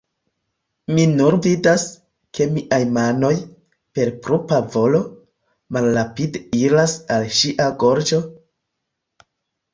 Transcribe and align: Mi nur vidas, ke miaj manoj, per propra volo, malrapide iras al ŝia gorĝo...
Mi 0.93 1.01
nur 1.09 1.35
vidas, 1.45 1.83
ke 2.37 2.47
miaj 2.55 2.79
manoj, 2.95 3.31
per 3.99 4.13
propra 4.29 4.63
volo, 4.77 5.03
malrapide 5.79 6.43
iras 6.63 6.99
al 7.19 7.31
ŝia 7.43 7.71
gorĝo... 7.87 8.23